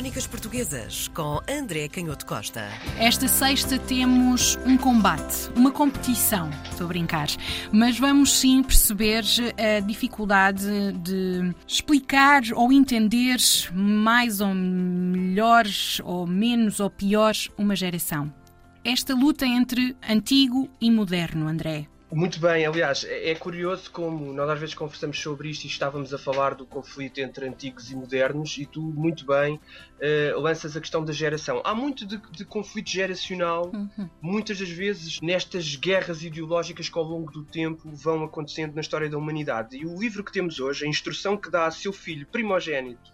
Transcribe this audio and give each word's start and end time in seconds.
Crónicas 0.00 0.26
Portuguesas 0.26 1.08
com 1.08 1.40
André 1.46 1.86
Canhoto 1.86 2.24
Costa. 2.24 2.66
Esta 2.98 3.28
sexta 3.28 3.78
temos 3.78 4.56
um 4.64 4.78
combate, 4.78 5.50
uma 5.54 5.70
competição, 5.70 6.48
estou 6.70 6.86
a 6.86 6.88
brincar, 6.88 7.28
mas 7.70 7.98
vamos 7.98 8.32
sim 8.32 8.62
perceber 8.62 9.24
a 9.58 9.80
dificuldade 9.80 10.64
de 11.02 11.54
explicar 11.66 12.40
ou 12.54 12.72
entender 12.72 13.36
mais 13.74 14.40
ou 14.40 14.54
melhor 14.54 15.66
ou 16.02 16.26
menos 16.26 16.80
ou 16.80 16.88
pior 16.88 17.34
uma 17.58 17.76
geração. 17.76 18.32
Esta 18.82 19.14
luta 19.14 19.44
entre 19.44 19.94
antigo 20.08 20.70
e 20.80 20.90
moderno, 20.90 21.46
André. 21.46 21.89
Muito 22.12 22.40
bem, 22.40 22.66
aliás, 22.66 23.04
é, 23.04 23.30
é 23.30 23.34
curioso 23.36 23.88
como 23.90 24.32
nós 24.32 24.50
às 24.50 24.58
vezes 24.58 24.74
conversamos 24.74 25.20
sobre 25.20 25.48
isto 25.48 25.64
e 25.64 25.68
estávamos 25.68 26.12
a 26.12 26.18
falar 26.18 26.56
do 26.56 26.66
conflito 26.66 27.18
entre 27.20 27.46
antigos 27.46 27.90
e 27.92 27.94
modernos 27.94 28.58
e 28.58 28.66
tu 28.66 28.82
muito 28.82 29.24
bem 29.24 29.54
uh, 29.54 30.40
lanças 30.40 30.76
a 30.76 30.80
questão 30.80 31.04
da 31.04 31.12
geração. 31.12 31.62
Há 31.64 31.72
muito 31.72 32.04
de, 32.04 32.20
de 32.32 32.44
conflito 32.44 32.90
geracional, 32.90 33.70
uhum. 33.72 34.10
muitas 34.20 34.58
das 34.58 34.70
vezes 34.70 35.20
nestas 35.20 35.76
guerras 35.76 36.24
ideológicas 36.24 36.88
que 36.88 36.98
ao 36.98 37.04
longo 37.04 37.30
do 37.30 37.44
tempo 37.44 37.88
vão 37.92 38.24
acontecendo 38.24 38.74
na 38.74 38.80
história 38.80 39.08
da 39.08 39.16
humanidade. 39.16 39.76
E 39.76 39.86
o 39.86 39.96
livro 39.96 40.24
que 40.24 40.32
temos 40.32 40.58
hoje, 40.58 40.84
a 40.84 40.88
instrução 40.88 41.36
que 41.36 41.48
dá 41.48 41.66
a 41.66 41.70
seu 41.70 41.92
filho 41.92 42.26
primogênito, 42.26 43.10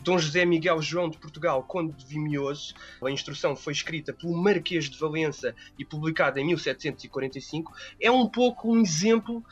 Dom 0.00 0.18
José 0.18 0.44
Miguel 0.44 0.80
João 0.80 1.08
de 1.08 1.18
Portugal, 1.18 1.62
Conde 1.64 1.92
de 1.92 2.06
Vimioso. 2.06 2.74
A 3.02 3.10
instrução 3.10 3.56
foi 3.56 3.72
escrita 3.72 4.12
pelo 4.12 4.36
Marquês 4.36 4.88
de 4.88 4.98
Valença 4.98 5.54
e 5.78 5.84
publicada 5.84 6.40
em 6.40 6.46
1745. 6.46 7.72
É 8.00 8.10
um 8.10 8.28
pouco 8.36 8.70
um 8.70 8.82
exemplo 8.82 9.42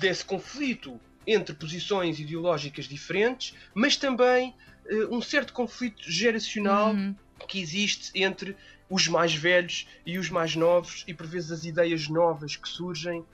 desse 0.00 0.24
conflito 0.24 1.00
entre 1.24 1.54
posições 1.54 2.18
ideológicas 2.18 2.86
diferentes, 2.86 3.54
mas 3.72 3.96
também 3.96 4.52
uh, 4.90 5.16
um 5.16 5.22
certo 5.22 5.52
conflito 5.52 6.02
geracional 6.10 6.92
uhum. 6.92 7.14
que 7.46 7.60
existe 7.60 8.10
entre 8.20 8.56
os 8.90 9.06
mais 9.06 9.32
velhos 9.32 9.86
e 10.04 10.18
os 10.18 10.28
mais 10.28 10.56
novos, 10.56 11.04
e 11.06 11.14
por 11.14 11.24
vezes 11.24 11.52
as 11.52 11.64
ideias 11.64 12.08
novas 12.08 12.56
que 12.56 12.68
surgem 12.68 13.20
uh, 13.20 13.26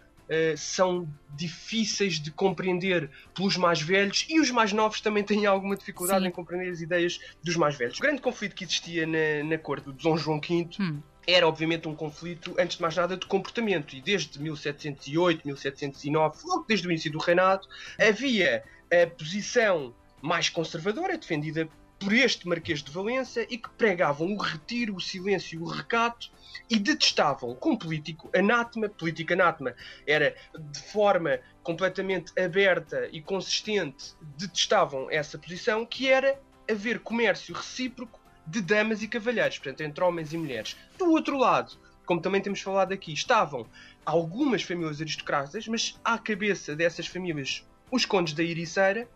são 0.59 1.09
difíceis 1.35 2.21
de 2.21 2.31
compreender 2.31 3.11
pelos 3.35 3.57
mais 3.57 3.81
velhos 3.81 4.27
e 4.29 4.39
os 4.39 4.51
mais 4.51 4.75
novos 4.75 5.01
também 5.01 5.25
têm 5.25 5.47
alguma 5.47 5.75
dificuldade 5.75 6.21
Sim. 6.21 6.29
em 6.29 6.31
compreender 6.31 6.71
as 6.71 6.83
ideias 6.83 7.19
dos 7.43 7.57
mais 7.57 7.75
velhos. 7.77 7.97
O 7.97 8.03
grande 8.03 8.21
conflito 8.21 8.55
que 8.55 8.65
existia 8.65 9.07
na, 9.07 9.49
na 9.49 9.57
corte 9.57 9.91
de 9.91 10.03
Dom 10.03 10.19
João 10.19 10.39
V 10.39 10.69
hum. 10.79 11.01
Era 11.29 11.47
obviamente 11.47 11.87
um 11.87 11.95
conflito, 11.95 12.57
antes 12.59 12.79
de 12.79 12.83
mais 12.83 12.97
nada, 12.97 13.15
de 13.15 13.27
comportamento. 13.27 13.95
E 13.95 14.01
desde 14.01 14.41
1708, 14.41 15.47
1709, 15.47 16.39
logo 16.47 16.65
desde 16.67 16.89
o 16.89 16.91
início 16.91 17.13
do 17.13 17.19
reinado, 17.19 17.69
havia 18.01 18.65
a 18.91 19.07
posição 19.07 19.95
mais 20.23 20.49
conservadora, 20.49 21.19
defendida 21.19 21.69
por 21.99 22.15
este 22.15 22.49
Marquês 22.49 22.83
de 22.83 22.91
Valença 22.91 23.43
e 23.43 23.59
que 23.59 23.69
pregavam 23.71 24.33
o 24.33 24.39
retiro, 24.39 24.97
o 24.97 25.01
silêncio, 25.01 25.63
o 25.63 25.69
recato 25.69 26.31
e 26.71 26.79
detestavam 26.79 27.55
como 27.55 27.79
político 27.79 28.31
anátema, 28.35 28.89
político 28.89 29.35
anátema. 29.35 29.75
Era 30.07 30.35
de 30.59 30.81
forma 30.81 31.41
completamente 31.63 32.33
aberta 32.41 33.07
e 33.13 33.21
consistente, 33.21 34.15
detestavam 34.39 35.11
essa 35.11 35.37
posição 35.37 35.85
que 35.85 36.09
era 36.09 36.41
haver 36.71 37.01
comércio 37.01 37.55
recíproco 37.55 38.18
de 38.49 38.61
damas 38.61 39.03
e 39.03 39.09
cavalheiros, 39.09 39.59
portanto, 39.59 39.83
entre 39.83 40.03
homens 40.03 40.33
e 40.33 40.39
mulheres. 40.39 40.77
Do 40.97 41.11
outro 41.11 41.37
lado, 41.37 41.77
como 42.07 42.21
também 42.21 42.41
temos 42.41 42.61
falado 42.61 42.93
aqui, 42.93 43.13
estavam 43.13 43.67
algumas 44.05 44.63
famílias 44.63 45.01
aristocratas, 45.01 45.69
mas 45.69 45.99
à 46.03 46.17
cabeça 46.19 46.75
dessas 46.75 47.07
famílias 47.07 47.65
os 47.91 48.05
condes 48.05 48.35
da 48.35 48.43
Iriceira, 48.43 49.09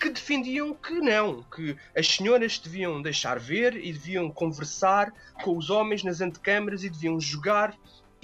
que 0.00 0.10
defendiam 0.10 0.74
que 0.74 0.94
não, 0.94 1.42
que 1.44 1.76
as 1.96 2.06
senhoras 2.08 2.58
deviam 2.58 3.00
deixar 3.00 3.38
ver 3.38 3.76
e 3.76 3.92
deviam 3.92 4.30
conversar 4.30 5.12
com 5.42 5.56
os 5.56 5.70
homens 5.70 6.02
nas 6.02 6.20
antecâmaras 6.20 6.84
e 6.84 6.90
deviam 6.90 7.20
jogar 7.20 7.74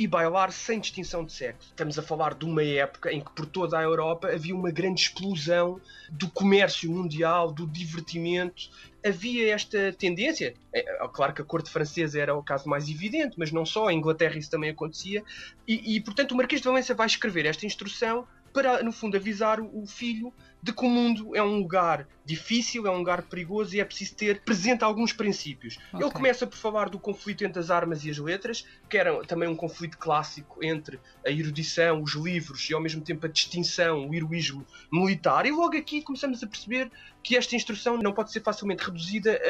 e 0.01 0.07
bailar 0.07 0.51
sem 0.51 0.81
distinção 0.81 1.23
de 1.23 1.31
sexo. 1.31 1.69
Estamos 1.69 1.99
a 1.99 2.03
falar 2.03 2.33
de 2.33 2.47
uma 2.47 2.65
época 2.65 3.13
em 3.13 3.21
que 3.21 3.31
por 3.33 3.45
toda 3.45 3.79
a 3.79 3.83
Europa 3.83 4.29
havia 4.29 4.57
uma 4.57 4.71
grande 4.71 5.03
explosão 5.03 5.79
do 6.11 6.27
comércio 6.31 6.91
mundial, 6.91 7.53
do 7.53 7.67
divertimento. 7.67 8.71
Havia 9.05 9.53
esta 9.53 9.93
tendência. 9.93 10.55
É, 10.73 11.05
é, 11.05 11.09
claro 11.09 11.35
que 11.35 11.43
a 11.43 11.45
corte 11.45 11.69
francesa 11.69 12.19
era 12.19 12.35
o 12.35 12.43
caso 12.43 12.67
mais 12.67 12.89
evidente, 12.89 13.39
mas 13.39 13.53
não 13.53 13.67
só, 13.67 13.91
em 13.91 13.99
Inglaterra 13.99 14.39
isso 14.39 14.51
também 14.51 14.71
acontecia. 14.71 15.23
E, 15.69 15.97
e 15.97 16.01
portanto, 16.01 16.33
o 16.33 16.37
Marquês 16.37 16.63
de 16.63 16.69
Valença 16.69 16.95
vai 16.95 17.07
escrever 17.07 17.45
esta 17.45 17.67
instrução 17.67 18.27
para, 18.53 18.83
no 18.83 18.93
fundo, 18.93 19.17
avisar 19.17 19.61
o 19.61 19.87
filho 19.87 20.33
de 20.63 20.73
que 20.73 20.85
o 20.85 20.89
mundo 20.89 21.35
é 21.35 21.43
um 21.43 21.59
lugar 21.59 22.07
difícil, 22.25 22.87
é 22.87 22.91
um 22.91 22.99
lugar 22.99 23.23
perigoso 23.23 23.75
e 23.75 23.81
é 23.81 23.85
preciso 23.85 24.15
ter 24.15 24.41
presente 24.43 24.85
alguns 24.85 25.13
princípios. 25.13 25.79
Okay. 25.93 26.07
Ele 26.07 26.13
começa 26.13 26.47
por 26.47 26.57
falar 26.57 26.91
do 26.91 26.99
conflito 26.99 27.45
entre 27.45 27.59
as 27.59 27.71
armas 27.71 28.05
e 28.05 28.11
as 28.11 28.19
letras, 28.19 28.67
que 28.89 28.99
era 28.99 29.25
também 29.25 29.49
um 29.49 29.57
conflito 29.57 29.97
clássico 29.97 30.63
entre 30.63 31.01
a 31.25 31.31
erudição, 31.31 32.03
os 32.03 32.15
livros 32.15 32.69
e 32.69 32.75
ao 32.75 32.81
mesmo 32.81 33.01
tempo 33.01 33.27
a 33.27 33.29
distinção, 33.29 34.09
o 34.09 34.15
heroísmo 34.15 34.67
militar. 34.93 35.47
E 35.47 35.51
logo 35.51 35.77
aqui 35.77 36.03
começamos 36.03 36.43
a 36.43 36.47
perceber 36.47 36.91
que 37.23 37.37
esta 37.37 37.57
instrução 37.57 37.97
não 37.97 38.13
pode 38.13 38.33
ser 38.33 38.41
facilmente 38.41 38.85
reduzida 38.85 39.41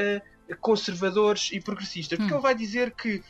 a 0.51 0.57
conservadores 0.57 1.51
e 1.53 1.61
progressistas, 1.61 2.19
porque 2.19 2.33
hum. 2.33 2.37
ele 2.37 2.43
vai 2.43 2.55
dizer 2.55 2.93
que 2.93 3.23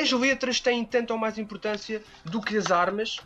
as 0.00 0.12
letras 0.12 0.60
têm 0.60 0.84
tanto 0.84 1.12
ou 1.12 1.18
mais 1.18 1.38
importância 1.38 2.02
do 2.24 2.40
que 2.40 2.56
as 2.56 2.70
armas, 2.70 3.18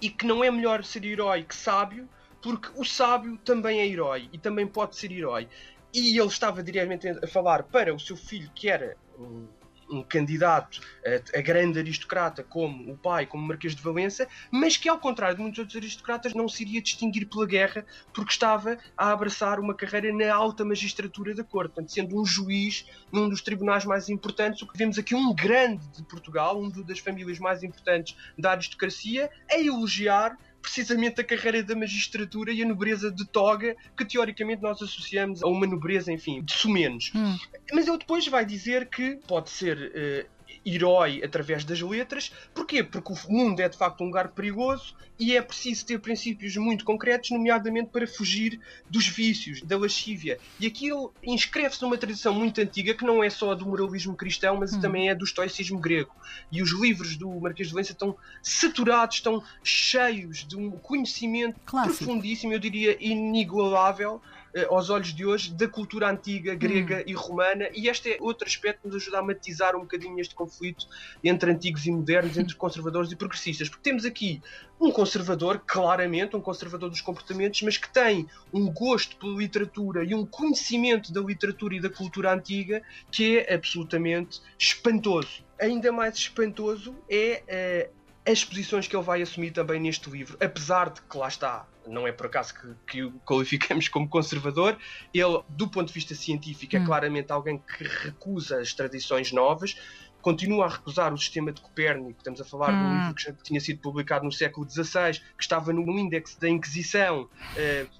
e 0.00 0.08
que 0.10 0.26
não 0.26 0.42
é 0.42 0.50
melhor 0.50 0.84
ser 0.84 1.04
herói 1.04 1.42
que 1.42 1.54
sábio, 1.54 2.08
porque 2.42 2.68
o 2.76 2.84
sábio 2.84 3.36
também 3.44 3.80
é 3.80 3.86
herói 3.86 4.28
e 4.32 4.38
também 4.38 4.66
pode 4.66 4.96
ser 4.96 5.12
herói. 5.12 5.48
E 5.92 6.18
ele 6.18 6.28
estava 6.28 6.62
diretamente 6.62 7.06
a 7.08 7.26
falar 7.26 7.64
para 7.64 7.94
o 7.94 7.98
seu 7.98 8.16
filho, 8.16 8.50
que 8.54 8.68
era 8.68 8.96
um 9.18 9.46
um 9.90 10.02
candidato 10.02 10.80
a, 11.04 11.38
a, 11.38 11.42
grande 11.42 11.78
aristocrata 11.78 12.42
como 12.42 12.92
o 12.92 12.96
pai, 12.96 13.26
como 13.26 13.46
Marquês 13.46 13.74
de 13.74 13.82
Valença, 13.82 14.28
mas 14.50 14.76
que, 14.76 14.88
ao 14.88 14.98
contrário 14.98 15.36
de 15.36 15.42
muitos 15.42 15.58
outros 15.58 15.76
aristocratas, 15.76 16.34
não 16.34 16.48
se 16.48 16.62
iria 16.62 16.80
distinguir 16.80 17.26
pela 17.26 17.46
guerra 17.46 17.84
porque 18.12 18.32
estava 18.32 18.78
a 18.96 19.10
abraçar 19.10 19.58
uma 19.58 19.74
carreira 19.74 20.12
na 20.12 20.32
alta 20.34 20.64
magistratura 20.64 21.34
da 21.34 21.44
corte, 21.44 21.72
portanto, 21.72 21.92
sendo 21.92 22.20
um 22.20 22.24
juiz 22.24 22.86
num 23.12 23.28
dos 23.28 23.40
tribunais 23.40 23.84
mais 23.84 24.08
importantes. 24.08 24.62
O 24.62 24.66
que 24.66 24.78
vemos 24.78 24.98
aqui 24.98 25.14
um 25.14 25.34
grande 25.34 25.86
de 25.88 26.02
Portugal, 26.04 26.60
um 26.60 26.70
das 26.70 26.98
famílias 26.98 27.38
mais 27.38 27.62
importantes 27.62 28.16
da 28.38 28.52
aristocracia, 28.52 29.30
a 29.50 29.58
elogiar 29.58 30.36
precisamente 30.60 31.20
a 31.20 31.24
carreira 31.24 31.62
da 31.62 31.74
magistratura 31.74 32.52
e 32.52 32.62
a 32.62 32.66
nobreza 32.66 33.10
de 33.10 33.26
toga 33.26 33.76
que 33.96 34.04
teoricamente 34.04 34.62
nós 34.62 34.80
associamos 34.82 35.42
a 35.42 35.46
uma 35.46 35.66
nobreza, 35.66 36.12
enfim, 36.12 36.42
de 36.42 36.52
sumenos. 36.52 37.10
Hum. 37.14 37.36
Mas 37.72 37.86
ele 37.86 37.98
depois 37.98 38.26
vai 38.26 38.44
dizer 38.44 38.88
que 38.88 39.18
pode 39.26 39.50
ser 39.50 39.76
uh, 39.76 40.39
herói 40.64 41.22
através 41.24 41.64
das 41.64 41.80
letras. 41.80 42.32
Porquê? 42.54 42.82
Porque 42.82 43.12
o 43.12 43.32
mundo 43.32 43.60
é 43.60 43.68
de 43.68 43.76
facto 43.76 44.02
um 44.02 44.06
lugar 44.06 44.28
perigoso 44.28 44.94
e 45.18 45.36
é 45.36 45.42
preciso 45.42 45.84
ter 45.84 45.98
princípios 45.98 46.56
muito 46.56 46.84
concretos, 46.84 47.30
nomeadamente 47.30 47.90
para 47.90 48.06
fugir 48.06 48.58
dos 48.88 49.06
vícios, 49.06 49.60
da 49.60 49.76
lascívia. 49.76 50.38
E 50.58 50.66
aquilo 50.66 51.12
inscreve-se 51.22 51.82
numa 51.82 51.98
tradição 51.98 52.32
muito 52.32 52.58
antiga 52.60 52.94
que 52.94 53.04
não 53.04 53.22
é 53.22 53.28
só 53.28 53.54
do 53.54 53.66
moralismo 53.66 54.16
cristão, 54.16 54.56
mas 54.56 54.72
hum. 54.72 54.80
também 54.80 55.10
é 55.10 55.14
do 55.14 55.24
estoicismo 55.24 55.78
grego. 55.78 56.14
E 56.50 56.62
os 56.62 56.70
livros 56.72 57.16
do 57.16 57.28
Marquês 57.38 57.68
de 57.68 57.74
Valença 57.74 57.92
estão 57.92 58.16
saturados, 58.42 59.16
estão 59.16 59.42
cheios 59.62 60.46
de 60.46 60.56
um 60.56 60.70
conhecimento 60.70 61.60
Clássico. 61.66 61.98
profundíssimo, 61.98 62.54
eu 62.54 62.58
diria 62.58 62.96
inigualável 62.98 64.22
aos 64.68 64.90
olhos 64.90 65.14
de 65.14 65.24
hoje 65.24 65.52
da 65.52 65.68
cultura 65.68 66.10
antiga 66.10 66.54
grega 66.54 66.98
hum. 66.98 67.04
e 67.06 67.12
romana 67.12 67.68
e 67.74 67.88
este 67.88 68.12
é 68.12 68.18
outro 68.20 68.46
aspecto 68.46 68.82
que 68.82 68.88
nos 68.88 68.96
ajuda 68.96 69.18
a 69.18 69.22
matizar 69.22 69.76
um 69.76 69.80
bocadinho 69.80 70.18
este 70.18 70.34
conflito 70.34 70.86
entre 71.22 71.50
antigos 71.50 71.86
e 71.86 71.90
modernos, 71.90 72.36
entre 72.36 72.54
conservadores 72.56 73.12
e 73.12 73.16
progressistas, 73.16 73.68
porque 73.68 73.82
temos 73.82 74.04
aqui 74.04 74.42
um 74.80 74.90
conservador, 74.90 75.62
claramente 75.66 76.34
um 76.34 76.40
conservador 76.40 76.88
dos 76.88 77.00
comportamentos, 77.00 77.60
mas 77.62 77.76
que 77.76 77.88
tem 77.92 78.26
um 78.52 78.72
gosto 78.72 79.16
pela 79.16 79.36
literatura 79.36 80.04
e 80.04 80.14
um 80.14 80.24
conhecimento 80.24 81.12
da 81.12 81.20
literatura 81.20 81.74
e 81.74 81.80
da 81.80 81.90
cultura 81.90 82.32
antiga 82.32 82.82
que 83.10 83.38
é 83.38 83.54
absolutamente 83.54 84.40
espantoso. 84.58 85.44
Ainda 85.60 85.92
mais 85.92 86.14
espantoso 86.16 86.96
é 87.08 87.90
uh, 87.92 87.99
as 88.26 88.44
posições 88.44 88.86
que 88.86 88.94
ele 88.94 89.04
vai 89.04 89.22
assumir 89.22 89.50
também 89.50 89.80
neste 89.80 90.10
livro, 90.10 90.36
apesar 90.40 90.90
de 90.90 91.00
que 91.02 91.16
lá 91.16 91.28
está, 91.28 91.66
não 91.86 92.06
é 92.06 92.12
por 92.12 92.26
acaso 92.26 92.54
que, 92.54 92.74
que 92.86 93.02
o 93.02 93.12
qualificamos 93.24 93.88
como 93.88 94.08
conservador, 94.08 94.76
ele, 95.12 95.42
do 95.48 95.68
ponto 95.68 95.88
de 95.88 95.94
vista 95.94 96.14
científico, 96.14 96.76
é 96.76 96.80
hum. 96.80 96.84
claramente 96.84 97.32
alguém 97.32 97.58
que 97.58 97.84
recusa 97.84 98.60
as 98.60 98.74
tradições 98.74 99.32
novas, 99.32 99.76
continua 100.20 100.66
a 100.66 100.68
recusar 100.68 101.14
o 101.14 101.18
sistema 101.18 101.50
de 101.50 101.62
Copérnico. 101.62 102.18
Estamos 102.18 102.42
a 102.42 102.44
falar 102.44 102.74
hum. 102.74 102.78
de 102.78 102.84
um 102.84 102.98
livro 102.98 103.14
que 103.14 103.42
tinha 103.42 103.60
sido 103.60 103.80
publicado 103.80 104.24
no 104.24 104.32
século 104.32 104.68
XVI, 104.68 105.18
que 105.18 105.42
estava 105.42 105.72
no 105.72 105.98
índex 105.98 106.36
da 106.36 106.48
Inquisição 106.48 107.22
uh, 107.22 107.90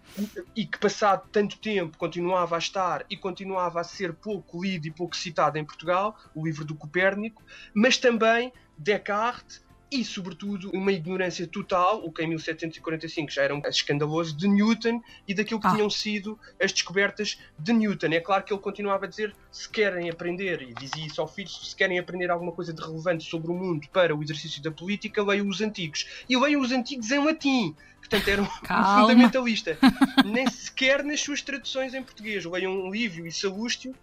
e 0.54 0.66
que, 0.66 0.78
passado 0.78 1.26
tanto 1.32 1.58
tempo, 1.58 1.96
continuava 1.96 2.56
a 2.56 2.58
estar 2.58 3.06
e 3.08 3.16
continuava 3.16 3.80
a 3.80 3.84
ser 3.84 4.12
pouco 4.12 4.62
lido 4.62 4.86
e 4.86 4.90
pouco 4.90 5.16
citado 5.16 5.56
em 5.56 5.64
Portugal, 5.64 6.14
o 6.34 6.44
livro 6.44 6.64
do 6.64 6.74
Copérnico, 6.74 7.42
mas 7.74 7.96
também 7.96 8.52
Descartes 8.76 9.62
e, 9.90 10.04
sobretudo, 10.04 10.70
uma 10.72 10.92
ignorância 10.92 11.46
total, 11.46 12.04
o 12.04 12.12
que 12.12 12.22
em 12.22 12.28
1745 12.28 13.30
já 13.30 13.42
era 13.42 13.60
escandaloso, 13.68 14.36
de 14.36 14.46
Newton 14.46 15.02
e 15.26 15.34
daquilo 15.34 15.60
que 15.60 15.66
ah. 15.66 15.74
tinham 15.74 15.90
sido 15.90 16.38
as 16.62 16.72
descobertas 16.72 17.38
de 17.58 17.72
Newton. 17.72 18.08
É 18.08 18.20
claro 18.20 18.44
que 18.44 18.52
ele 18.52 18.60
continuava 18.60 19.06
a 19.06 19.08
dizer 19.08 19.34
se 19.50 19.68
querem 19.68 20.08
aprender, 20.08 20.62
e 20.62 20.74
dizia 20.74 21.06
isso 21.06 21.20
ao 21.20 21.26
filho, 21.26 21.48
se 21.48 21.74
querem 21.74 21.98
aprender 21.98 22.30
alguma 22.30 22.52
coisa 22.52 22.72
de 22.72 22.80
relevante 22.80 23.24
sobre 23.24 23.50
o 23.50 23.54
mundo 23.54 23.88
para 23.92 24.14
o 24.14 24.22
exercício 24.22 24.62
da 24.62 24.70
política, 24.70 25.22
leiam 25.22 25.48
os 25.48 25.60
antigos. 25.60 26.06
E 26.28 26.36
leiam 26.36 26.60
os 26.60 26.70
antigos 26.70 27.10
em 27.10 27.24
latim. 27.24 27.74
Portanto, 27.98 28.28
era 28.28 28.42
um, 28.42 28.46
um 28.46 29.00
fundamentalista. 29.00 29.76
Nem 30.24 30.48
sequer 30.48 31.04
nas 31.04 31.20
suas 31.20 31.42
traduções 31.42 31.94
em 31.94 32.02
português. 32.02 32.44
Leiam 32.44 32.90
Lívio 32.90 33.26
e 33.26 33.32
Salústio 33.32 33.94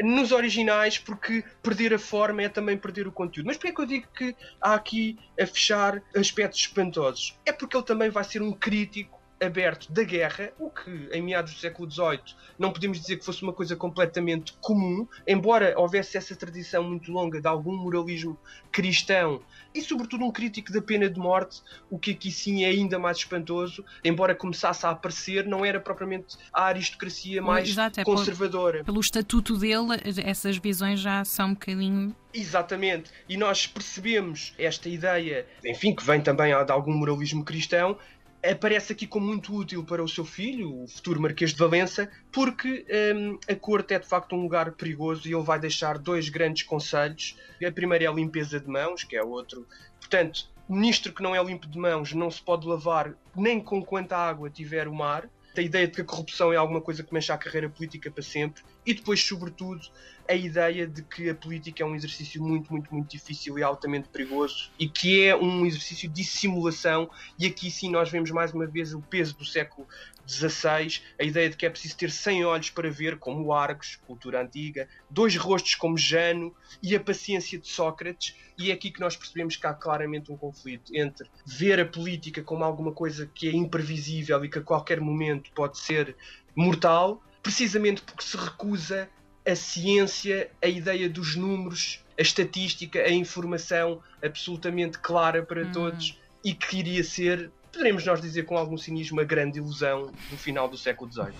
nos 0.00 0.32
originais, 0.32 0.98
porque 0.98 1.44
perder 1.62 1.94
a 1.94 1.98
forma 1.98 2.42
é 2.42 2.48
também 2.48 2.76
perder 2.76 3.06
o 3.06 3.12
conteúdo. 3.12 3.46
Mas 3.46 3.56
porquê 3.56 3.68
é 3.68 3.74
que 3.74 3.80
eu 3.80 3.86
digo 3.86 4.06
que 4.16 4.36
há 4.60 4.74
aqui 4.74 5.18
a 5.40 5.46
fechar 5.46 6.02
aspectos 6.14 6.60
espantosos? 6.60 7.38
É 7.44 7.52
porque 7.52 7.76
ele 7.76 7.84
também 7.84 8.10
vai 8.10 8.24
ser 8.24 8.42
um 8.42 8.52
crítico 8.52 9.17
aberto 9.40 9.90
da 9.92 10.02
guerra, 10.02 10.52
o 10.58 10.70
que 10.70 11.08
em 11.12 11.22
meados 11.22 11.54
do 11.54 11.60
século 11.60 11.90
XVIII 11.90 12.20
não 12.58 12.72
podemos 12.72 13.00
dizer 13.00 13.16
que 13.16 13.24
fosse 13.24 13.42
uma 13.42 13.52
coisa 13.52 13.76
completamente 13.76 14.52
comum, 14.60 15.06
embora 15.26 15.74
houvesse 15.76 16.16
essa 16.16 16.34
tradição 16.34 16.82
muito 16.82 17.12
longa 17.12 17.40
de 17.40 17.46
algum 17.46 17.76
moralismo 17.76 18.38
cristão 18.72 19.40
e, 19.74 19.80
sobretudo, 19.80 20.24
um 20.24 20.30
crítico 20.30 20.72
da 20.72 20.82
pena 20.82 21.08
de 21.08 21.18
morte, 21.18 21.62
o 21.90 21.98
que 21.98 22.10
aqui 22.12 22.30
sim 22.30 22.64
é 22.64 22.68
ainda 22.68 22.98
mais 22.98 23.18
espantoso, 23.18 23.84
embora 24.04 24.34
começasse 24.34 24.84
a 24.86 24.90
aparecer, 24.90 25.46
não 25.46 25.64
era 25.64 25.78
propriamente 25.78 26.36
a 26.52 26.64
aristocracia 26.64 27.40
mais 27.40 27.68
Exato, 27.68 28.00
é 28.00 28.04
conservadora. 28.04 28.78
Por, 28.78 28.86
pelo 28.86 29.00
estatuto 29.00 29.56
dele, 29.56 30.00
essas 30.24 30.56
visões 30.56 31.00
já 31.00 31.24
são 31.24 31.48
um 31.48 31.54
bocadinho 31.54 32.14
Exatamente. 32.32 33.10
E 33.28 33.36
nós 33.36 33.66
percebemos 33.66 34.54
esta 34.58 34.88
ideia, 34.88 35.46
enfim, 35.64 35.94
que 35.94 36.04
vem 36.04 36.20
também 36.20 36.52
de 36.64 36.72
algum 36.72 36.92
moralismo 36.92 37.44
cristão, 37.44 37.96
aparece 38.42 38.92
aqui 38.92 39.06
como 39.06 39.26
muito 39.26 39.54
útil 39.54 39.84
para 39.84 40.02
o 40.02 40.08
seu 40.08 40.24
filho, 40.24 40.82
o 40.82 40.88
futuro 40.88 41.20
Marquês 41.20 41.52
de 41.52 41.58
Valença, 41.58 42.10
porque 42.32 42.86
hum, 43.14 43.38
a 43.48 43.54
corte 43.54 43.94
é 43.94 43.98
de 43.98 44.06
facto 44.06 44.34
um 44.34 44.42
lugar 44.42 44.72
perigoso 44.72 45.28
e 45.28 45.34
ele 45.34 45.42
vai 45.42 45.58
deixar 45.58 45.98
dois 45.98 46.28
grandes 46.28 46.62
conselhos. 46.62 47.36
A 47.66 47.72
primeira 47.72 48.04
é 48.04 48.06
a 48.08 48.12
limpeza 48.12 48.60
de 48.60 48.68
mãos, 48.68 49.04
que 49.04 49.16
é 49.16 49.22
outro. 49.22 49.66
Portanto, 49.98 50.48
ministro 50.68 51.12
que 51.12 51.22
não 51.22 51.34
é 51.34 51.42
limpo 51.42 51.66
de 51.66 51.78
mãos 51.78 52.12
não 52.12 52.30
se 52.30 52.42
pode 52.42 52.66
lavar 52.66 53.14
nem 53.34 53.60
com 53.60 53.82
quanta 53.82 54.16
água 54.16 54.50
tiver 54.50 54.86
o 54.86 54.94
mar 54.94 55.28
a 55.56 55.62
ideia 55.62 55.86
de 55.86 55.94
que 55.94 56.00
a 56.00 56.04
corrupção 56.04 56.52
é 56.52 56.56
alguma 56.56 56.80
coisa 56.80 57.02
que 57.02 57.12
mancha 57.12 57.34
a 57.34 57.38
carreira 57.38 57.68
política 57.68 58.10
para 58.10 58.22
sempre 58.22 58.62
e 58.88 58.94
depois, 58.94 59.22
sobretudo, 59.22 59.86
a 60.26 60.32
ideia 60.34 60.86
de 60.86 61.02
que 61.02 61.28
a 61.28 61.34
política 61.34 61.82
é 61.82 61.86
um 61.86 61.94
exercício 61.94 62.42
muito, 62.42 62.72
muito, 62.72 62.90
muito 62.90 63.10
difícil 63.10 63.58
e 63.58 63.62
altamente 63.62 64.08
perigoso 64.08 64.70
e 64.78 64.88
que 64.88 65.26
é 65.26 65.36
um 65.36 65.66
exercício 65.66 66.08
de 66.08 66.24
simulação. 66.24 67.10
E 67.38 67.44
aqui 67.44 67.70
sim 67.70 67.90
nós 67.90 68.10
vemos 68.10 68.30
mais 68.30 68.54
uma 68.54 68.66
vez 68.66 68.94
o 68.94 69.02
peso 69.02 69.36
do 69.36 69.44
século 69.44 69.86
XVI, 70.26 71.02
a 71.20 71.22
ideia 71.22 71.50
de 71.50 71.56
que 71.58 71.66
é 71.66 71.70
preciso 71.70 71.98
ter 71.98 72.10
100 72.10 72.46
olhos 72.46 72.70
para 72.70 72.90
ver, 72.90 73.18
como 73.18 73.52
Argos, 73.52 73.96
cultura 74.06 74.40
antiga, 74.40 74.88
dois 75.10 75.36
rostos 75.36 75.74
como 75.74 75.98
Jano 75.98 76.56
e 76.82 76.96
a 76.96 77.00
paciência 77.00 77.58
de 77.58 77.68
Sócrates. 77.68 78.34
E 78.56 78.70
é 78.70 78.74
aqui 78.74 78.90
que 78.90 79.00
nós 79.00 79.16
percebemos 79.16 79.54
que 79.56 79.66
há 79.66 79.74
claramente 79.74 80.32
um 80.32 80.36
conflito 80.38 80.96
entre 80.96 81.28
ver 81.44 81.78
a 81.78 81.84
política 81.84 82.42
como 82.42 82.64
alguma 82.64 82.92
coisa 82.92 83.30
que 83.34 83.50
é 83.50 83.52
imprevisível 83.52 84.42
e 84.42 84.48
que 84.48 84.58
a 84.58 84.62
qualquer 84.62 84.98
momento 84.98 85.50
pode 85.54 85.78
ser 85.78 86.16
mortal, 86.56 87.22
precisamente 87.42 88.02
porque 88.02 88.24
se 88.24 88.36
recusa 88.36 89.08
a 89.46 89.54
ciência, 89.54 90.50
a 90.62 90.66
ideia 90.66 91.08
dos 91.08 91.34
números, 91.36 92.04
a 92.18 92.22
estatística, 92.22 93.00
a 93.00 93.10
informação 93.10 94.02
absolutamente 94.22 94.98
clara 94.98 95.42
para 95.42 95.62
hum. 95.62 95.72
todos 95.72 96.18
e 96.44 96.52
que 96.52 96.78
iria 96.78 97.02
ser, 97.02 97.50
poderemos 97.72 98.04
nós 98.04 98.20
dizer 98.20 98.44
com 98.44 98.56
algum 98.56 98.76
cinismo, 98.76 99.20
a 99.20 99.24
grande 99.24 99.58
ilusão 99.58 100.12
do 100.30 100.36
final 100.36 100.68
do 100.68 100.76
século 100.76 101.10
XVIII. 101.10 101.34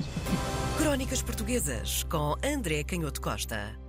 Crónicas 0.79 1.23
Portuguesas 1.23 2.05
com 2.05 2.35
André 2.43 2.85
Canhoto 2.85 3.21
Costa. 3.21 3.88